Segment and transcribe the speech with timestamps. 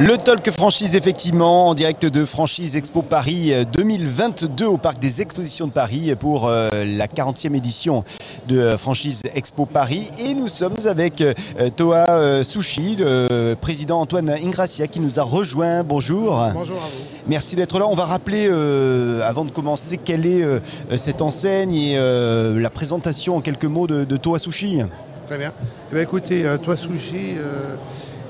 [0.00, 5.68] Le Talk Franchise, effectivement, en direct de Franchise Expo Paris 2022 au Parc des Expositions
[5.68, 8.02] de Paris pour euh, la 40e édition
[8.48, 10.10] de euh, Franchise Expo Paris.
[10.18, 11.34] Et nous sommes avec euh,
[11.76, 15.84] Toa euh, Sushi, le président Antoine Ingracia qui nous a rejoint.
[15.84, 16.44] Bonjour.
[16.52, 17.04] Bonjour à vous.
[17.28, 17.86] Merci d'être là.
[17.86, 20.58] On va rappeler, euh, avant de commencer, quelle est euh,
[20.96, 24.80] cette enseigne et euh, la présentation en quelques mots de, de Toa Sushi.
[25.26, 25.52] Très bien.
[25.90, 27.76] Eh bien, écoutez, euh, Toi Sushi euh,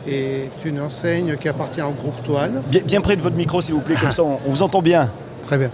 [0.08, 2.62] est une enseigne qui appartient au groupe Toine.
[2.68, 4.82] Bien, bien près de votre micro, s'il vous plaît, comme ça on, on vous entend
[4.82, 5.10] bien.
[5.42, 5.70] Très bien.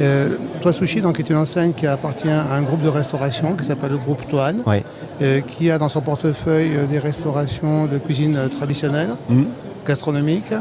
[0.00, 0.28] Euh,
[0.60, 3.92] Toi Sushi donc, est une enseigne qui appartient à un groupe de restauration qui s'appelle
[3.92, 4.84] le groupe Toine, Ouais.
[5.22, 9.46] euh, qui a dans son portefeuille euh, des restaurations de cuisine euh, traditionnelle, Mhm.
[9.86, 10.52] gastronomique,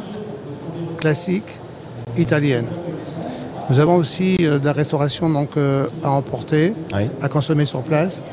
[1.00, 1.60] classique,
[2.18, 2.68] italienne.
[3.70, 5.52] Nous avons aussi euh, de la restauration donc,
[6.04, 6.74] à emporter,
[7.22, 8.24] à consommer sur place.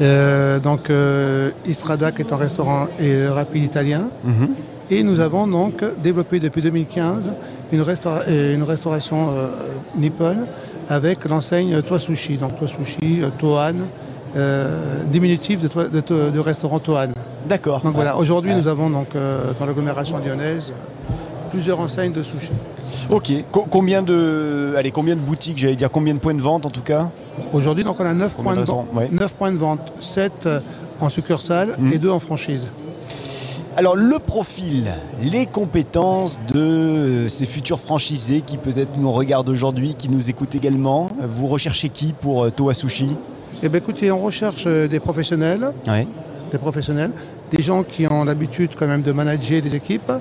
[0.00, 4.08] Euh, donc euh, Istrada qui est un restaurant et rapide italien.
[4.24, 4.48] Mhm.
[4.90, 7.32] Et nous avons donc développé depuis 2015
[7.72, 9.30] une, restaura- euh, une restauration
[9.96, 10.46] nippone
[10.88, 12.36] avec l'enseigne Toi Sushi.
[12.36, 13.74] Donc Toi Sushi, Toan,
[15.10, 17.10] diminutif de, de restaurant Toan.
[17.48, 17.80] D'accord.
[17.80, 19.08] Donc voilà, aujourd'hui nous avons donc
[19.58, 20.72] dans l'agglomération lyonnaise
[21.50, 22.50] plusieurs enseignes de sushi.
[23.10, 23.32] Ok.
[23.50, 26.70] Co- combien de, allez, combien de boutiques, j'allais dire, combien de points de vente en
[26.70, 27.10] tout cas
[27.52, 29.08] Aujourd'hui donc on a 9 Combien points, de vente, restaurants Ouais.
[29.10, 30.48] 9 points de vente, 7
[31.00, 31.92] en succursale Mhm.
[31.92, 32.66] et 2 en franchise.
[33.76, 39.94] Alors le profil, les compétences de euh, ces futurs franchisés qui peut-être nous regardent aujourd'hui,
[39.94, 41.10] qui nous écoutent également.
[41.34, 43.16] Vous recherchez qui pour euh, Toa Sushi?
[43.62, 46.06] Eh bien écoutez, on recherche euh, des professionnels, Ouais.
[46.50, 47.12] des professionnels,
[47.50, 50.12] des gens qui ont l'habitude quand même de manager des équipes.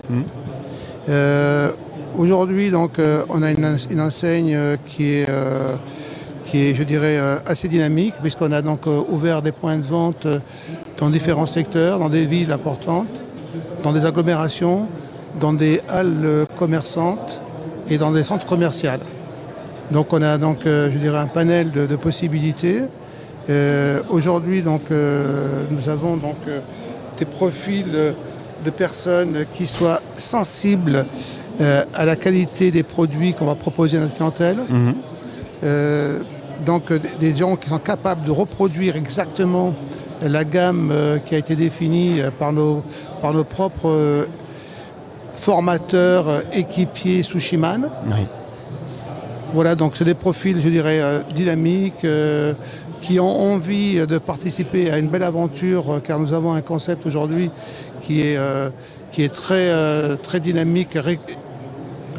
[1.09, 1.71] Euh,
[2.17, 5.75] Aujourd'hui, donc, euh, on a une, enseigne euh, qui est, euh,
[6.45, 10.27] qui est, je dirais, assez dynamique, puisqu'on a donc ouvert des points de vente
[10.97, 13.07] dans différents secteurs, dans des villes importantes,
[13.83, 14.87] dans des agglomérations,
[15.39, 17.41] dans des halles commerçantes
[17.89, 18.89] et dans des centres commerciaux.
[19.91, 22.81] Donc, on a donc, je dirais, un panel de, possibilités.
[24.09, 26.37] Aujourd'hui, donc, nous avons donc
[27.17, 28.13] des profils
[28.65, 31.05] de personnes qui soient sensibles
[31.61, 34.57] euh, à la qualité des produits qu'on va proposer à notre clientèle.
[34.69, 34.93] Mhm.
[35.63, 36.19] Euh,
[36.65, 39.73] donc euh, des gens qui sont capables de reproduire exactement
[40.21, 40.93] la gamme
[41.25, 42.83] qui a été définie par nos,
[43.21, 44.27] par nos propres
[45.33, 47.89] formateurs, équipiers Sushiman.
[48.07, 48.27] Ouais.
[49.53, 51.01] Voilà, donc c'est des profils, je dirais,
[51.33, 52.05] dynamiques,
[53.01, 57.49] qui ont envie de participer à une belle aventure, car nous avons un concept aujourd'hui
[58.03, 58.69] qui est, euh,
[59.11, 61.19] qui est très, euh, très dynamique, ré-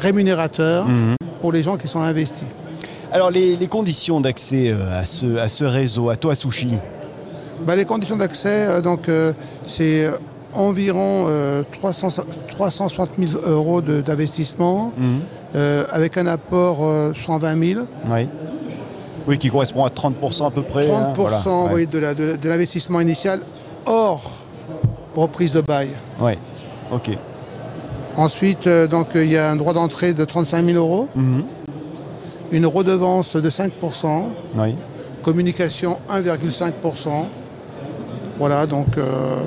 [0.07, 1.15] rémunérateur Mhm.
[1.41, 2.47] pour les gens qui sont investis.
[3.11, 6.73] Alors les, les conditions d'accès euh, à ce, à ce réseau, à Toa Sushi
[7.65, 9.31] Bah, les conditions d'accès, euh, donc euh,
[9.65, 10.09] c'est
[10.53, 15.19] environ euh, 300 360 000 euros de- d'investissement, Mhm.
[15.55, 17.81] euh, avec un apport euh, 120 000.
[18.09, 18.27] Oui.
[19.25, 20.85] Oui, qui correspond à 30% à peu près.
[20.85, 21.37] 30% hein, voilà.
[21.37, 21.73] Ouais.
[21.73, 23.39] oui, de la- de- de l'investissement initial
[23.85, 24.29] hors
[25.15, 25.89] reprise de bail.
[26.19, 26.37] Ouais.
[26.91, 27.11] Ok.
[28.15, 31.43] Ensuite, euh, donc, euh, il y a un droit d'entrée de 35 000 euros, Mhm.
[32.51, 34.75] une redevance de 5%, Oui.
[35.23, 37.27] communication 1,5%.
[38.37, 38.97] Voilà, donc.
[38.97, 39.37] euh,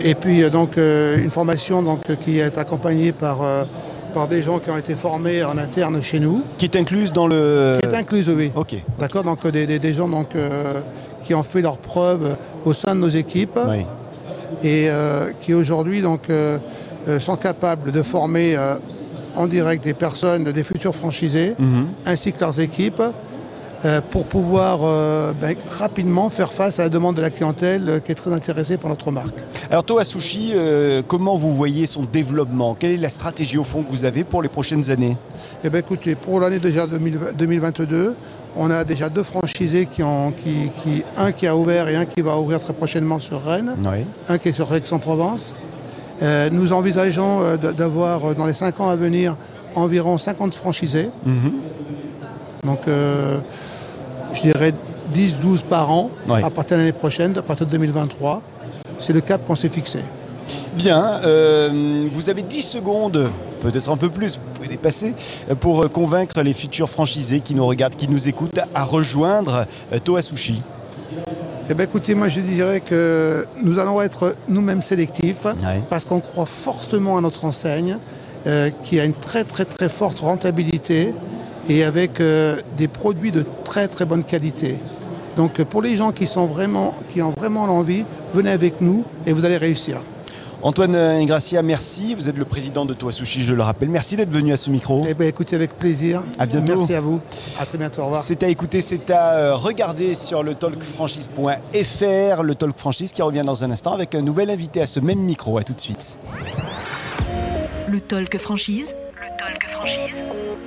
[0.00, 3.64] et puis, donc, euh, une formation donc, qui est accompagnée par, euh,
[4.12, 7.26] par des gens qui ont été formés en interne chez nous, Qui est incluse dans
[7.26, 7.78] le.
[7.80, 8.50] qui est incluse, oui.
[8.56, 8.74] Ok.
[8.98, 10.28] D'accord, donc des, des- des gens donc,
[11.24, 13.58] qui ont fait leurs preuves au sein de nos équipes.
[13.68, 13.86] Oui.
[14.62, 16.58] Et euh, qui aujourd'hui donc euh,
[17.08, 18.56] euh, sont capables de former
[19.36, 21.86] en direct des personnes, des futurs franchisés, Mhm.
[22.06, 23.02] ainsi que leurs équipes,
[23.84, 27.98] euh, pour pouvoir euh, ben, rapidement faire face à la demande de la clientèle euh,
[28.00, 29.34] qui est très intéressée par notre marque.
[29.70, 30.52] Alors Toa Sushi,
[31.08, 32.74] comment vous voyez son développement?
[32.74, 35.16] Quelle est la stratégie au fond que vous avez pour les prochaines années?
[35.64, 38.14] Eh bien écoutez, pour l'année déjà 2020 2022,
[38.56, 42.04] on a déjà deux franchisés qui ont, qui, qui- un qui a ouvert et un
[42.04, 43.74] qui va ouvrir très prochainement sur Rennes.
[43.84, 44.04] Oui.
[44.28, 45.54] un qui est sur Aix-en-Provence.
[46.22, 49.36] Euh, nous envisageons euh, d'avoir euh, dans les 5 ans à venir
[49.74, 51.08] environ 50 franchisés.
[51.26, 51.52] Mhm.
[52.64, 53.38] Donc euh,
[54.34, 54.72] je dirais
[55.14, 56.42] 10-12 par an Ouais.
[56.42, 58.42] à partir de l'année prochaine, à partir de 2023.
[58.98, 59.98] C'est le cap qu'on s'est fixé.
[60.74, 63.28] Bien, euh, vous avez 10 secondes,
[63.60, 65.14] peut-être un peu plus, vous pouvez dépasser,
[65.60, 70.22] pour convaincre les futurs franchisés qui nous regardent, qui nous écoutent, à rejoindre euh, Toa
[70.22, 70.62] Sushi.
[71.70, 75.80] Eh bien, écoutez, moi je dirais que nous allons être nous-mêmes sélectifs Ouais.
[75.88, 77.98] parce qu'on croit fortement à notre enseigne
[78.46, 81.14] euh, qui a une très très très forte rentabilité
[81.68, 84.78] et avec euh, des produits de très très bonne qualité.
[85.36, 89.32] Donc pour les gens qui, sont vraiment, qui ont vraiment l'envie, venez avec nous et
[89.32, 90.00] vous allez réussir.
[90.64, 92.14] Antoine Ingracia, merci.
[92.14, 93.90] Vous êtes le président de Toi Sushi, je le rappelle.
[93.90, 95.04] Merci d'être venu à ce micro.
[95.06, 96.22] Eh bien, écoutez, avec plaisir.
[96.38, 96.76] À bientôt.
[96.78, 97.20] Merci à vous.
[97.60, 98.00] À très bientôt.
[98.00, 98.22] Au revoir.
[98.22, 102.42] C'est à écouter, c'est à euh, regarder sur le talkfranchise.fr.
[102.42, 105.18] Le Talk Franchise qui revient dans un instant avec un nouvel invité à ce même
[105.18, 105.58] micro.
[105.58, 106.16] À tout de suite.
[107.86, 108.94] Le Talk Franchise.
[109.20, 110.23] Le Talk Franchise.